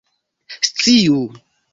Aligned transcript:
sciu 0.69 1.21